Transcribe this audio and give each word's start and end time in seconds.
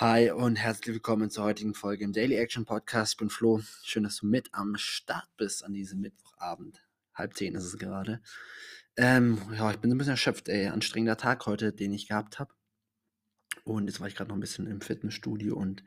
Hi 0.00 0.30
und 0.30 0.54
herzlich 0.54 0.94
willkommen 0.94 1.28
zur 1.28 1.42
heutigen 1.42 1.74
Folge 1.74 2.04
im 2.04 2.12
Daily 2.12 2.36
Action 2.36 2.64
Podcast. 2.64 3.14
Ich 3.14 3.16
bin 3.16 3.30
Flo. 3.30 3.62
Schön, 3.82 4.04
dass 4.04 4.18
du 4.18 4.26
mit 4.26 4.48
am 4.52 4.76
Start 4.76 5.26
bist 5.36 5.64
an 5.64 5.72
diesem 5.72 6.00
Mittwochabend. 6.00 6.80
Halb 7.14 7.36
zehn 7.36 7.56
ist 7.56 7.64
es 7.64 7.78
gerade. 7.78 8.20
Ähm, 8.96 9.42
ja, 9.56 9.72
ich 9.72 9.78
bin 9.78 9.90
ein 9.90 9.98
bisschen 9.98 10.12
erschöpft, 10.12 10.48
ey. 10.48 10.68
Anstrengender 10.68 11.16
Tag 11.16 11.46
heute, 11.46 11.72
den 11.72 11.92
ich 11.92 12.06
gehabt 12.06 12.38
habe. 12.38 12.54
Und 13.64 13.88
jetzt 13.88 13.98
war 13.98 14.06
ich 14.06 14.14
gerade 14.14 14.28
noch 14.28 14.36
ein 14.36 14.40
bisschen 14.40 14.68
im 14.68 14.80
Fitnessstudio 14.80 15.56
und 15.56 15.82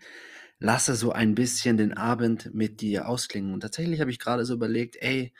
lasse 0.59 0.95
so 0.95 1.13
ein 1.13 1.33
bisschen 1.33 1.77
den 1.77 1.93
Abend 1.93 2.53
mit 2.53 2.81
dir 2.81 3.07
ausklingen. 3.07 3.53
Und 3.53 3.61
tatsächlich 3.61 4.01
habe 4.01 4.11
ich 4.11 4.19
gerade 4.19 4.43
so 4.43 4.53
überlegt, 4.55 4.97
ey, 4.99 5.33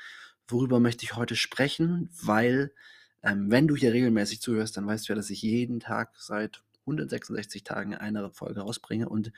worüber 0.48 0.80
möchte 0.80 1.04
ich 1.04 1.18
heute 1.18 1.36
sprechen? 1.36 2.10
Weil, 2.22 2.72
ähm, 3.22 3.52
wenn 3.52 3.68
du 3.68 3.76
hier 3.76 3.92
regelmäßig 3.92 4.40
zuhörst, 4.40 4.78
dann 4.78 4.88
weißt 4.88 5.10
du 5.10 5.12
ja, 5.12 5.18
dass 5.18 5.30
ich 5.30 5.42
jeden 5.42 5.82
Tag 5.82 6.14
seit 6.18 6.64
166 6.82 7.63
Tagen 7.63 7.95
eine 7.95 8.32
Folge 8.32 8.61
rausbringe. 8.61 9.09
Und 9.09 9.32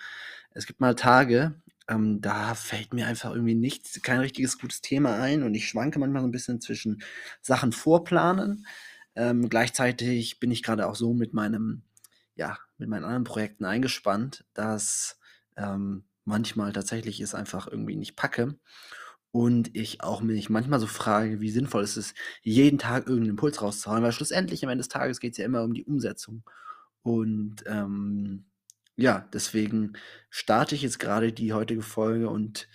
es 0.52 0.66
gibt 0.66 0.80
mal 0.80 0.96
Tage, 0.96 1.56
ähm, 1.88 2.22
da 2.22 2.56
fällt 2.56 2.94
mir 2.94 3.08
einfach 3.08 3.32
irgendwie 3.32 3.56
nichts, 3.56 4.02
kein 4.02 4.20
richtiges 4.20 4.58
gutes 4.58 4.82
Thema 4.82 5.20
ein 5.20 5.44
und 5.44 5.54
ich 5.54 5.68
schwanke 5.68 6.00
manchmal 6.00 6.22
so 6.22 6.28
ein 6.28 6.32
bisschen 6.32 6.62
zwischen 6.62 7.04
Sachen 7.42 7.72
vorplanen. 7.72 8.66
Ähm, 9.16 9.50
gleichzeitig 9.50 10.40
bin 10.40 10.52
ich 10.52 10.64
gerade 10.64 10.88
auch 10.88 10.96
so 10.96 11.14
mit 11.14 11.34
meinem, 11.34 11.84
ja, 12.36 12.58
mit 12.78 12.90
meinen 12.90 13.04
anderen 13.04 13.26
Projekten 13.26 13.66
eingespannt, 13.66 14.46
dass 14.54 15.20
ähm, 15.58 16.06
manchmal 16.26 16.74
tatsächlich 16.74 17.20
es 17.20 17.36
einfach 17.36 17.68
irgendwie 17.68 17.96
nicht 17.96 18.16
packe. 18.16 18.56
Und 19.32 19.76
ich 19.76 20.02
auch 20.04 20.22
mich 20.22 20.50
manchmal 20.52 20.80
so 20.80 20.86
frage, 20.86 21.42
wie 21.42 21.50
sinnvoll 21.50 21.84
ist 21.84 21.98
es, 21.98 22.14
jeden 22.44 22.78
Tag 22.78 23.08
irgendeinen 23.08 23.32
Impuls 23.32 23.62
rauszuhauen, 23.64 24.04
weil 24.04 24.12
schlussendlich 24.12 24.64
am 24.64 24.70
Ende 24.70 24.84
des 24.84 24.90
Tages 24.90 25.20
geht 25.20 25.32
es 25.32 25.40
ja 25.40 25.46
immer 25.46 25.64
um 25.64 25.74
die 25.74 25.86
Umsetzung. 25.86 26.44
Und 27.04 27.58
ähm, 27.68 28.46
ja, 28.96 29.28
deswegen 29.34 29.94
starte 30.30 30.76
ich 30.76 30.82
jetzt 30.82 31.00
gerade 31.00 31.34
die 31.34 31.54
heutige 31.54 31.82
Folge 31.82 32.30
und 32.30 32.68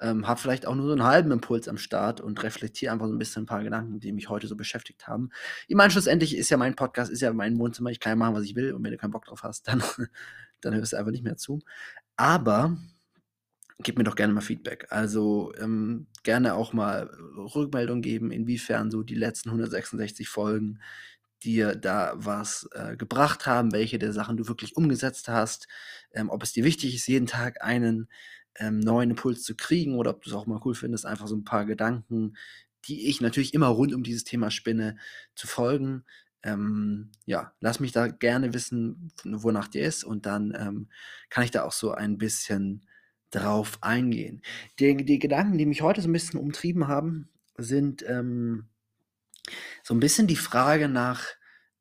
ähm, 0.00 0.26
habe 0.26 0.40
vielleicht 0.40 0.66
auch 0.66 0.74
nur 0.74 0.86
so 0.86 0.92
einen 0.92 1.04
halben 1.04 1.30
Impuls 1.30 1.68
am 1.68 1.78
Start 1.78 2.20
und 2.20 2.42
reflektiere 2.42 2.92
einfach 2.92 3.06
so 3.06 3.12
ein 3.12 3.18
bisschen 3.18 3.44
ein 3.44 3.46
paar 3.46 3.62
Gedanken, 3.62 4.00
die 4.00 4.12
mich 4.12 4.28
heute 4.28 4.46
so 4.46 4.56
beschäftigt 4.56 5.06
haben. 5.06 5.30
Ich 5.68 5.76
meine, 5.76 5.90
schlussendlich 5.90 6.36
ist 6.36 6.50
ja 6.50 6.56
mein 6.56 6.74
Podcast, 6.74 7.10
ist 7.10 7.22
ja 7.22 7.32
mein 7.32 7.58
Wohnzimmer, 7.58 7.90
ich 7.90 8.00
kann 8.00 8.12
ja 8.12 8.16
machen, 8.16 8.34
was 8.34 8.44
ich 8.44 8.56
will 8.56 8.72
und 8.72 8.82
wenn 8.82 8.90
du 8.90 8.98
keinen 8.98 9.12
Bock 9.12 9.24
drauf 9.24 9.42
hast, 9.42 9.68
dann, 9.68 9.82
dann 10.60 10.74
hörst 10.74 10.92
du 10.92 10.96
einfach 10.96 11.12
nicht 11.12 11.24
mehr 11.24 11.36
zu. 11.36 11.60
Aber 12.16 12.76
gib 13.80 13.98
mir 13.98 14.04
doch 14.04 14.16
gerne 14.16 14.32
mal 14.32 14.40
Feedback. 14.40 14.86
Also 14.90 15.52
ähm, 15.58 16.06
gerne 16.22 16.54
auch 16.54 16.72
mal 16.72 17.10
Rückmeldung 17.36 18.02
geben, 18.02 18.30
inwiefern 18.30 18.90
so 18.90 19.02
die 19.02 19.16
letzten 19.16 19.50
166 19.50 20.28
Folgen 20.28 20.80
dir 21.44 21.74
da 21.74 22.14
was 22.16 22.68
äh, 22.72 22.96
gebracht 22.96 23.46
haben, 23.46 23.72
welche 23.72 23.98
der 23.98 24.12
Sachen 24.12 24.36
du 24.36 24.48
wirklich 24.48 24.76
umgesetzt 24.76 25.28
hast, 25.28 25.68
ähm, 26.12 26.30
ob 26.30 26.42
es 26.42 26.52
dir 26.52 26.64
wichtig 26.64 26.94
ist, 26.94 27.06
jeden 27.06 27.26
Tag 27.26 27.62
einen 27.62 28.08
ähm, 28.56 28.80
neuen 28.80 29.10
Impuls 29.10 29.42
zu 29.42 29.56
kriegen 29.56 29.96
oder 29.96 30.10
ob 30.10 30.22
du 30.22 30.30
es 30.30 30.36
auch 30.36 30.46
mal 30.46 30.60
cool 30.64 30.74
findest, 30.74 31.06
einfach 31.06 31.28
so 31.28 31.36
ein 31.36 31.44
paar 31.44 31.66
Gedanken, 31.66 32.36
die 32.86 33.08
ich 33.08 33.20
natürlich 33.20 33.54
immer 33.54 33.68
rund 33.68 33.94
um 33.94 34.02
dieses 34.02 34.24
Thema 34.24 34.50
spinne, 34.50 34.96
zu 35.34 35.46
folgen. 35.46 36.04
Ähm, 36.42 37.10
ja, 37.24 37.52
lass 37.60 37.80
mich 37.80 37.92
da 37.92 38.08
gerne 38.08 38.52
wissen, 38.52 39.12
wonach 39.24 39.68
dir 39.68 39.84
ist 39.86 40.04
und 40.04 40.26
dann 40.26 40.54
ähm, 40.56 40.88
kann 41.30 41.44
ich 41.44 41.50
da 41.50 41.64
auch 41.64 41.72
so 41.72 41.92
ein 41.92 42.18
bisschen 42.18 42.86
drauf 43.30 43.78
eingehen. 43.80 44.42
Die, 44.78 44.96
die 45.04 45.18
Gedanken, 45.18 45.58
die 45.58 45.66
mich 45.66 45.82
heute 45.82 46.02
so 46.02 46.08
ein 46.08 46.12
bisschen 46.12 46.38
umtrieben 46.38 46.86
haben, 46.86 47.30
sind 47.56 48.04
ähm, 48.06 48.68
so 49.82 49.94
ein 49.94 50.00
bisschen 50.00 50.26
die 50.26 50.36
Frage 50.36 50.88
nach, 50.88 51.24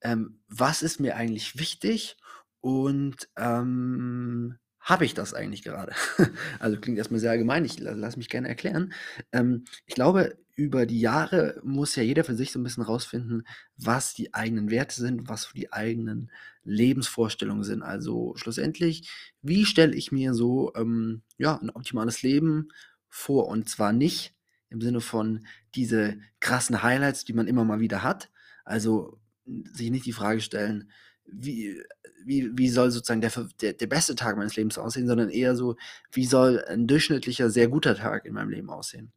ähm, 0.02 0.42
was 0.48 0.82
ist 0.82 1.00
mir 1.00 1.16
eigentlich 1.16 1.58
wichtig 1.58 2.18
und 2.62 3.30
ähm, 3.38 4.58
habe 4.80 5.06
ich 5.06 5.14
das 5.14 5.34
eigentlich 5.34 5.64
gerade? 5.64 5.94
also 6.60 6.80
klingt 6.80 6.98
erstmal 6.98 7.20
sehr 7.20 7.32
allgemein, 7.32 7.66
ich 7.66 7.80
lasse 7.80 8.18
mich 8.18 8.30
gerne 8.30 8.50
erklären. 8.50 8.94
Ähm, 9.32 9.66
ich 9.86 9.96
glaube, 9.96 10.38
über 10.56 10.86
die 10.86 11.00
Jahre 11.00 11.60
muss 11.64 11.96
ja 11.96 12.04
jeder 12.04 12.24
für 12.24 12.36
sich 12.36 12.52
so 12.52 12.60
ein 12.60 12.64
bisschen 12.64 12.84
rausfinden, 12.84 13.48
was 13.78 14.14
die 14.14 14.34
eigenen 14.34 14.70
Werte 14.70 14.96
sind, 14.96 15.28
was 15.28 15.52
die 15.54 15.72
eigenen 15.72 16.32
Lebensvorstellungen 16.64 17.64
sind. 17.64 17.82
Also 17.82 18.36
schlussendlich, 18.36 19.10
wie 19.42 19.66
stelle 19.66 19.96
ich 19.96 20.12
mir 20.12 20.34
so 20.34 20.74
ähm, 20.76 21.24
ja, 21.38 21.58
ein 21.58 21.72
optimales 21.72 22.22
Leben 22.22 22.70
vor? 23.10 23.48
Und 23.48 23.70
zwar 23.70 23.94
nicht 23.94 24.36
im 24.74 24.82
Sinne 24.82 25.02
von 25.02 25.46
diese 25.76 26.18
krassen 26.40 26.84
Highlights, 26.84 27.24
die 27.24 27.34
man 27.34 27.48
immer 27.48 27.64
mal 27.64 27.80
wieder 27.80 28.04
hat. 28.04 28.30
Also 28.66 29.20
sich 29.46 29.92
nicht 29.92 30.06
die 30.06 30.14
Frage 30.14 30.42
stellen, 30.42 30.90
wie, 31.26 31.82
wie, 32.26 32.52
wie 32.58 32.70
soll 32.70 32.92
sozusagen 32.92 33.22
der, 33.22 33.32
der, 33.62 33.74
der 33.74 33.88
beste 33.88 34.16
Tag 34.16 34.38
meines 34.38 34.56
Lebens 34.56 34.78
aussehen, 34.78 35.08
sondern 35.08 35.30
eher 35.30 35.56
so, 35.56 35.76
wie 36.12 36.26
soll 36.26 36.64
ein 36.66 36.88
durchschnittlicher, 36.88 37.50
sehr 37.50 37.68
guter 37.68 37.96
Tag 37.96 38.26
in 38.26 38.34
meinem 38.34 38.50
Leben 38.50 38.70
aussehen. 38.70 39.12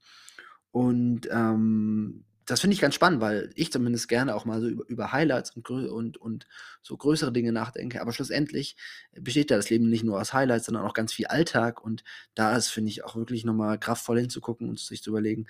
Und 0.70 1.28
ähm, 1.30 2.24
das 2.46 2.60
finde 2.60 2.74
ich 2.74 2.80
ganz 2.80 2.94
spannend, 2.94 3.20
weil 3.20 3.50
ich 3.56 3.72
zumindest 3.72 4.08
gerne 4.08 4.34
auch 4.34 4.44
mal 4.44 4.60
so 4.60 4.68
über, 4.68 4.88
über 4.88 5.12
Highlights 5.12 5.50
und, 5.50 5.68
und, 5.68 6.16
und 6.16 6.46
so 6.80 6.96
größere 6.96 7.32
Dinge 7.32 7.50
nachdenke. 7.50 8.00
Aber 8.00 8.12
schlussendlich 8.12 8.76
besteht 9.12 9.50
ja 9.50 9.56
das 9.56 9.68
Leben 9.68 9.90
nicht 9.90 10.04
nur 10.04 10.20
aus 10.20 10.32
Highlights, 10.32 10.66
sondern 10.66 10.84
auch 10.84 10.94
ganz 10.94 11.12
viel 11.12 11.26
Alltag. 11.26 11.82
Und 11.82 12.04
da 12.34 12.56
ist, 12.56 12.68
finde 12.68 12.90
ich, 12.90 13.04
auch 13.04 13.16
wirklich 13.16 13.44
nochmal 13.44 13.78
kraftvoll 13.78 14.20
hinzugucken 14.20 14.68
und 14.68 14.78
sich 14.78 15.02
zu 15.02 15.10
überlegen, 15.10 15.46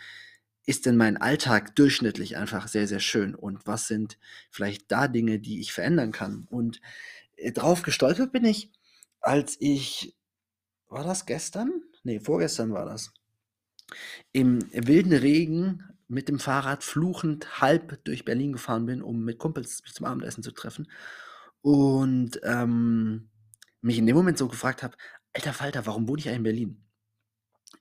ist 0.64 0.86
denn 0.86 0.96
mein 0.96 1.18
Alltag 1.18 1.76
durchschnittlich 1.76 2.36
einfach 2.38 2.66
sehr, 2.66 2.88
sehr 2.88 3.00
schön? 3.00 3.34
Und 3.34 3.66
was 3.66 3.86
sind 3.86 4.18
vielleicht 4.50 4.90
da 4.90 5.06
Dinge, 5.06 5.38
die 5.38 5.60
ich 5.60 5.72
verändern 5.74 6.12
kann? 6.12 6.46
Und 6.50 6.80
äh, 7.36 7.52
drauf 7.52 7.82
gestolpert 7.82 8.32
bin 8.32 8.44
ich, 8.46 8.72
als 9.20 9.56
ich, 9.60 10.16
war 10.88 11.04
das 11.04 11.26
gestern? 11.26 11.82
Nee, 12.04 12.20
vorgestern 12.20 12.72
war 12.72 12.86
das. 12.86 13.12
Im 14.32 14.60
wilden 14.72 15.12
Regen 15.12 15.84
mit 16.08 16.28
dem 16.28 16.38
Fahrrad 16.38 16.84
fluchend 16.84 17.60
halb 17.60 18.04
durch 18.04 18.24
Berlin 18.24 18.52
gefahren 18.52 18.86
bin, 18.86 19.02
um 19.02 19.24
mit 19.24 19.38
Kumpels 19.38 19.82
mich 19.82 19.94
zum 19.94 20.06
Abendessen 20.06 20.42
zu 20.42 20.52
treffen. 20.52 20.90
Und 21.62 22.40
ähm, 22.44 23.28
mich 23.80 23.98
in 23.98 24.06
dem 24.06 24.16
Moment 24.16 24.38
so 24.38 24.48
gefragt 24.48 24.82
habe, 24.82 24.96
alter 25.32 25.52
Falter, 25.52 25.86
warum 25.86 26.08
wohne 26.08 26.20
ich 26.20 26.28
eigentlich 26.28 26.38
in 26.38 26.42
Berlin? 26.44 26.86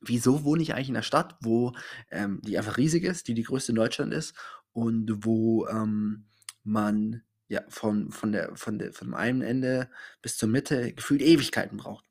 wieso 0.02 0.44
wohne 0.44 0.62
ich 0.62 0.74
eigentlich 0.74 0.90
in 0.90 0.96
einer 0.96 1.04
Stadt, 1.04 1.36
wo 1.42 1.74
ähm, 2.12 2.40
die 2.44 2.58
einfach 2.58 2.78
riesig 2.78 3.04
ist, 3.04 3.28
die 3.28 3.34
die 3.34 3.44
größte 3.44 3.72
in 3.72 3.76
Deutschland 3.76 4.14
ist 4.14 4.36
und 4.72 5.26
wo 5.26 5.68
ähm, 5.68 6.26
man 6.64 7.24
ja 7.48 7.62
von, 7.70 8.12
von, 8.12 8.32
der, 8.32 8.56
von, 8.56 8.80
der, 8.80 8.94
von 8.94 9.14
einem 9.14 9.42
Ende 9.42 9.90
bis 10.22 10.38
zur 10.38 10.50
Mitte 10.50 10.94
gefühlt 10.94 11.22
Ewigkeiten 11.22 11.78
braucht. 11.78 12.06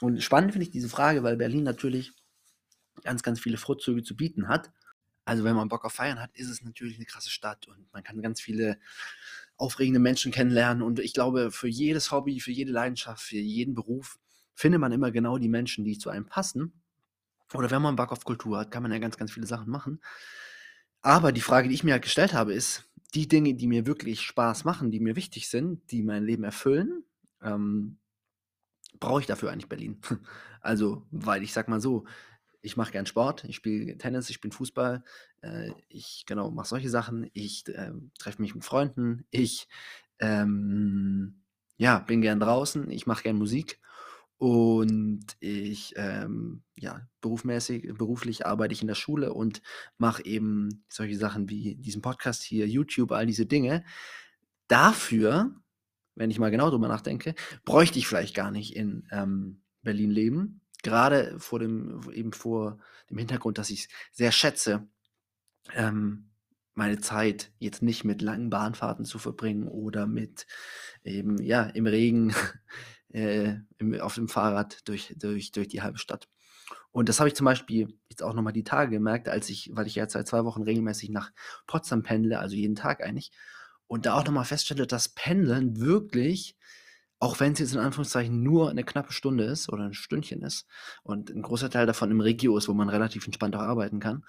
Und 0.00 0.22
spannend 0.22 0.52
finde 0.52 0.64
ich 0.64 0.70
diese 0.70 0.88
Frage, 0.88 1.22
weil 1.22 1.36
Berlin 1.36 1.62
natürlich 1.62 2.12
ganz, 3.02 3.22
ganz 3.22 3.40
viele 3.40 3.56
Vorzüge 3.56 4.02
zu 4.02 4.16
bieten 4.16 4.48
hat. 4.48 4.72
Also 5.24 5.44
wenn 5.44 5.54
man 5.54 5.68
Bock 5.68 5.84
auf 5.84 5.92
Feiern 5.92 6.20
hat, 6.20 6.30
ist 6.34 6.48
es 6.48 6.62
natürlich 6.62 6.96
eine 6.96 7.04
krasse 7.04 7.30
Stadt 7.30 7.68
und 7.68 7.92
man 7.92 8.02
kann 8.02 8.22
ganz 8.22 8.40
viele 8.40 8.78
aufregende 9.56 10.00
Menschen 10.00 10.32
kennenlernen. 10.32 10.82
Und 10.82 10.98
ich 10.98 11.12
glaube, 11.12 11.50
für 11.50 11.68
jedes 11.68 12.10
Hobby, 12.10 12.40
für 12.40 12.50
jede 12.50 12.72
Leidenschaft, 12.72 13.22
für 13.22 13.36
jeden 13.36 13.74
Beruf 13.74 14.18
findet 14.54 14.80
man 14.80 14.92
immer 14.92 15.10
genau 15.10 15.38
die 15.38 15.48
Menschen, 15.48 15.84
die 15.84 15.98
zu 15.98 16.10
einem 16.10 16.26
passen. 16.26 16.82
Oder 17.54 17.70
wenn 17.70 17.82
man 17.82 17.96
Bock 17.96 18.12
auf 18.12 18.24
Kultur 18.24 18.58
hat, 18.58 18.70
kann 18.70 18.82
man 18.82 18.92
ja 18.92 18.98
ganz, 18.98 19.16
ganz 19.16 19.32
viele 19.32 19.46
Sachen 19.46 19.70
machen. 19.70 20.00
Aber 21.02 21.32
die 21.32 21.40
Frage, 21.40 21.68
die 21.68 21.74
ich 21.74 21.84
mir 21.84 21.92
halt 21.92 22.02
gestellt 22.02 22.32
habe, 22.32 22.52
ist, 22.52 22.90
die 23.14 23.26
Dinge, 23.26 23.54
die 23.54 23.66
mir 23.66 23.86
wirklich 23.86 24.22
Spaß 24.22 24.64
machen, 24.64 24.90
die 24.90 25.00
mir 25.00 25.16
wichtig 25.16 25.48
sind, 25.48 25.90
die 25.90 26.02
mein 26.02 26.24
Leben 26.24 26.44
erfüllen, 26.44 27.04
ähm, 27.42 27.98
brauche 28.98 29.20
ich 29.20 29.26
dafür 29.26 29.50
eigentlich 29.50 29.68
Berlin? 29.68 30.00
also, 30.60 31.06
weil 31.10 31.42
ich 31.42 31.52
sag 31.52 31.68
mal 31.68 31.80
so, 31.80 32.06
ich 32.62 32.76
mache 32.76 32.92
gern 32.92 33.06
Sport, 33.06 33.44
ich 33.44 33.56
spiele 33.56 33.96
Tennis, 33.98 34.28
ich 34.28 34.36
spiele 34.36 34.52
Fußball, 34.52 35.02
äh, 35.42 35.70
ich 35.88 36.24
genau 36.26 36.50
mache 36.50 36.68
solche 36.68 36.90
Sachen, 36.90 37.28
ich 37.32 37.66
äh, 37.68 37.92
treffe 38.18 38.42
mich 38.42 38.54
mit 38.54 38.64
Freunden, 38.64 39.26
ich 39.30 39.68
ähm, 40.18 41.42
ja, 41.76 42.00
bin 42.00 42.20
gern 42.20 42.40
draußen, 42.40 42.90
ich 42.90 43.06
mache 43.06 43.22
gern 43.22 43.36
Musik 43.36 43.80
und 44.40 45.36
ich, 45.40 45.92
ähm, 45.96 46.62
ja, 46.74 47.06
berufmäßig, 47.20 47.92
beruflich 47.98 48.46
arbeite 48.46 48.72
ich 48.72 48.80
in 48.80 48.88
der 48.88 48.94
Schule 48.94 49.34
und 49.34 49.60
mache 49.98 50.24
eben 50.24 50.84
solche 50.88 51.16
Sachen 51.16 51.50
wie 51.50 51.74
diesen 51.76 52.00
Podcast 52.00 52.42
hier, 52.42 52.66
YouTube, 52.66 53.12
all 53.12 53.26
diese 53.26 53.44
Dinge. 53.44 53.84
Dafür, 54.66 55.54
wenn 56.14 56.30
ich 56.30 56.38
mal 56.38 56.50
genau 56.50 56.70
drüber 56.70 56.88
nachdenke, 56.88 57.34
bräuchte 57.64 57.98
ich 57.98 58.06
vielleicht 58.06 58.34
gar 58.34 58.50
nicht 58.50 58.76
in 58.76 59.06
ähm, 59.10 59.62
Berlin 59.82 60.10
leben. 60.10 60.59
Gerade 60.82 61.38
vor 61.38 61.58
dem, 61.58 62.00
eben 62.12 62.32
vor 62.32 62.78
dem 63.08 63.18
Hintergrund, 63.18 63.58
dass 63.58 63.70
ich 63.70 63.82
es 63.82 63.88
sehr 64.12 64.32
schätze, 64.32 64.88
ähm, 65.74 66.30
meine 66.74 67.00
Zeit 67.00 67.52
jetzt 67.58 67.82
nicht 67.82 68.04
mit 68.04 68.22
langen 68.22 68.50
Bahnfahrten 68.50 69.04
zu 69.04 69.18
verbringen 69.18 69.68
oder 69.68 70.06
mit 70.06 70.46
eben, 71.04 71.42
ja, 71.42 71.64
im 71.64 71.86
Regen 71.86 72.34
äh, 73.08 73.56
im, 73.78 74.00
auf 74.00 74.14
dem 74.14 74.28
Fahrrad 74.28 74.88
durch, 74.88 75.14
durch, 75.18 75.52
durch 75.52 75.68
die 75.68 75.82
halbe 75.82 75.98
Stadt. 75.98 76.28
Und 76.92 77.08
das 77.08 77.20
habe 77.20 77.28
ich 77.28 77.34
zum 77.34 77.44
Beispiel 77.44 77.98
jetzt 78.08 78.22
auch 78.22 78.34
nochmal 78.34 78.52
die 78.52 78.64
Tage 78.64 78.90
gemerkt, 78.90 79.28
als 79.28 79.48
ich, 79.48 79.70
weil 79.74 79.86
ich 79.86 79.94
jetzt 79.94 80.12
seit 80.12 80.26
zwei 80.26 80.44
Wochen 80.44 80.62
regelmäßig 80.62 81.10
nach 81.10 81.32
Potsdam 81.66 82.02
pendle, 82.02 82.38
also 82.38 82.56
jeden 82.56 82.74
Tag 82.74 83.02
eigentlich, 83.02 83.30
und 83.86 84.06
da 84.06 84.14
auch 84.14 84.24
nochmal 84.24 84.44
feststelle, 84.44 84.86
dass 84.86 85.08
Pendeln 85.08 85.80
wirklich 85.80 86.56
auch 87.20 87.38
wenn 87.38 87.52
es 87.52 87.58
jetzt 87.58 87.74
in 87.74 87.78
Anführungszeichen 87.78 88.42
nur 88.42 88.70
eine 88.70 88.82
knappe 88.82 89.12
Stunde 89.12 89.44
ist 89.44 89.68
oder 89.68 89.84
ein 89.84 89.94
Stündchen 89.94 90.42
ist 90.42 90.66
und 91.02 91.30
ein 91.30 91.42
großer 91.42 91.70
Teil 91.70 91.86
davon 91.86 92.10
im 92.10 92.20
Regio 92.20 92.56
ist, 92.56 92.66
wo 92.66 92.72
man 92.72 92.88
relativ 92.88 93.26
entspannt 93.26 93.54
auch 93.54 93.60
arbeiten 93.60 94.00
kann, 94.00 94.24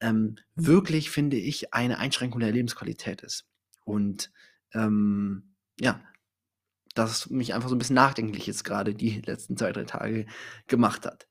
ähm, 0.00 0.36
wirklich, 0.56 1.10
finde 1.10 1.36
ich, 1.36 1.72
eine 1.72 1.98
Einschränkung 1.98 2.40
der 2.40 2.50
Lebensqualität 2.50 3.22
ist. 3.22 3.46
Und 3.84 4.32
ähm, 4.72 5.54
ja, 5.80 6.02
das 6.94 7.30
mich 7.30 7.54
einfach 7.54 7.68
so 7.68 7.76
ein 7.76 7.78
bisschen 7.78 7.94
nachdenklich 7.94 8.46
jetzt 8.48 8.64
gerade 8.64 8.94
die 8.94 9.20
letzten 9.20 9.56
zwei, 9.56 9.70
drei 9.72 9.84
Tage 9.84 10.26
gemacht 10.66 11.06
hat. 11.06 11.28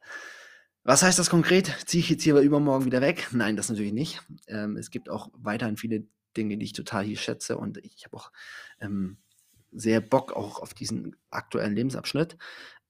Was 0.85 1.03
heißt 1.03 1.19
das 1.19 1.29
konkret? 1.29 1.73
Ziehe 1.85 2.01
ich 2.01 2.09
jetzt 2.09 2.23
hier 2.23 2.37
übermorgen 2.37 2.85
wieder 2.85 3.01
weg? 3.01 3.27
Nein, 3.31 3.57
das 3.57 3.69
natürlich 3.69 3.93
nicht. 3.93 4.21
Ähm, 4.47 4.77
es 4.77 4.89
gibt 4.89 5.09
auch 5.09 5.29
weiterhin 5.33 5.77
viele 5.77 6.05
Dinge, 6.37 6.57
die 6.57 6.65
ich 6.65 6.73
total 6.73 7.03
hier 7.03 7.17
schätze 7.17 7.57
und 7.57 7.77
ich 7.77 8.05
habe 8.05 8.15
auch 8.15 8.31
ähm, 8.79 9.17
sehr 9.75 10.01
Bock 10.01 10.33
auch 10.33 10.59
auf 10.59 10.73
diesen 10.73 11.15
aktuellen 11.29 11.75
Lebensabschnitt. 11.75 12.37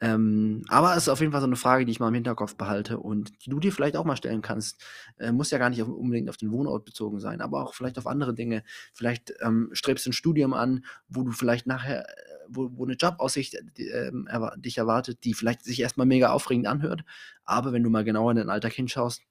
Ähm, 0.04 0.64
aber 0.68 0.92
es 0.98 1.04
ist 1.04 1.10
auf 1.10 1.22
jeden 1.22 1.32
Fall 1.32 1.40
so 1.40 1.48
eine 1.48 1.56
Frage, 1.56 1.86
die 1.86 1.92
ich 1.92 2.00
mal 2.02 2.10
im 2.10 2.14
Hinterkopf 2.14 2.58
behalte 2.58 3.00
und 3.00 3.46
die 3.46 3.50
du 3.50 3.62
dir 3.62 3.72
vielleicht 3.72 3.96
auch 3.96 4.04
mal 4.04 4.18
stellen 4.18 4.42
kannst. 4.42 4.84
Äh, 5.18 5.32
muss 5.32 5.52
ja 5.52 5.58
gar 5.60 5.70
nicht 5.70 5.82
auf, 5.82 5.88
unbedingt 5.88 6.30
auf 6.30 6.36
den 6.36 6.52
Wohnort 6.52 6.84
bezogen 6.84 7.22
sein, 7.22 7.40
aber 7.40 7.64
auch 7.64 7.74
vielleicht 7.74 7.98
auf 7.98 8.06
andere 8.06 8.34
Dinge. 8.34 8.64
Vielleicht 8.94 9.34
ähm, 9.42 9.70
strebst 9.72 10.06
du 10.06 10.10
ein 10.10 10.14
Studium 10.14 10.54
an, 10.54 10.84
wo 11.08 11.24
du 11.24 11.32
vielleicht 11.32 11.68
nachher, 11.68 12.10
äh, 12.10 12.14
wo, 12.50 12.70
wo 12.74 12.84
eine 12.84 12.96
Jobaussicht 12.96 13.56
äh, 13.78 14.12
erwa 14.28 14.54
dich 14.58 14.78
erwartet, 14.78 15.24
die 15.24 15.34
vielleicht 15.34 15.64
sich 15.64 15.80
erstmal 15.80 16.08
mega 16.08 16.32
aufregend 16.34 16.68
anhört, 16.68 17.06
aber 17.46 17.72
wenn 17.72 17.84
du 17.84 17.90
mal 17.90 18.04
genauer 18.04 18.32
in 18.32 18.38
dein 18.38 18.50
Alltag 18.50 18.74
hinschaust, 18.74 19.22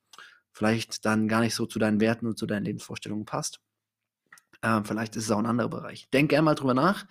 vielleicht 0.53 1.05
dann 1.05 1.29
gar 1.29 1.41
nicht 1.41 1.55
so 1.55 1.67
zu 1.67 1.79
deinen 1.81 2.01
Werten 2.01 2.27
und 2.27 2.39
zu 2.39 2.47
deinen 2.47 2.65
Lebensvorstellungen 2.65 3.27
passt. 3.27 3.61
Ähm, 4.63 4.85
vielleicht 4.85 5.17
ist 5.17 5.25
es 5.25 5.31
auch 5.31 5.39
ein 5.39 5.47
anderer 5.47 5.69
Bereich. 5.69 6.09
Denk 6.13 6.31
gerne 6.31 6.45
mal 6.45 6.55
drüber 6.55 6.75
nach. 6.75 7.05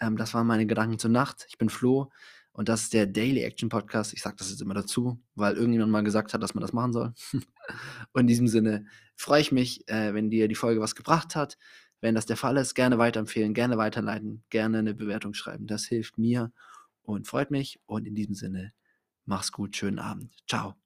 Ähm, 0.00 0.16
das 0.16 0.34
waren 0.34 0.46
meine 0.46 0.66
Gedanken 0.66 0.98
zur 0.98 1.10
Nacht. 1.10 1.46
Ich 1.48 1.58
bin 1.58 1.68
Flo 1.68 2.10
und 2.52 2.68
das 2.68 2.84
ist 2.84 2.94
der 2.94 3.06
Daily 3.06 3.42
Action 3.42 3.68
Podcast. 3.68 4.14
Ich 4.14 4.22
sage 4.22 4.36
das 4.38 4.50
jetzt 4.50 4.62
immer 4.62 4.74
dazu, 4.74 5.20
weil 5.34 5.56
irgendjemand 5.56 5.92
mal 5.92 6.02
gesagt 6.02 6.32
hat, 6.32 6.42
dass 6.42 6.54
man 6.54 6.62
das 6.62 6.72
machen 6.72 6.92
soll. 6.92 7.12
und 8.12 8.20
in 8.22 8.26
diesem 8.26 8.48
Sinne 8.48 8.86
freue 9.14 9.42
ich 9.42 9.52
mich, 9.52 9.86
äh, 9.88 10.14
wenn 10.14 10.30
dir 10.30 10.48
die 10.48 10.54
Folge 10.54 10.80
was 10.80 10.94
gebracht 10.94 11.36
hat. 11.36 11.58
Wenn 12.00 12.14
das 12.14 12.26
der 12.26 12.36
Fall 12.36 12.56
ist, 12.56 12.74
gerne 12.74 12.98
weiterempfehlen, 12.98 13.54
gerne 13.54 13.78
weiterleiten, 13.78 14.44
gerne 14.50 14.78
eine 14.78 14.94
Bewertung 14.94 15.34
schreiben. 15.34 15.66
Das 15.66 15.84
hilft 15.84 16.18
mir 16.18 16.52
und 17.02 17.26
freut 17.26 17.50
mich. 17.50 17.80
Und 17.86 18.06
in 18.06 18.14
diesem 18.14 18.34
Sinne, 18.34 18.72
mach's 19.24 19.52
gut, 19.52 19.76
schönen 19.76 19.98
Abend. 19.98 20.34
Ciao. 20.48 20.85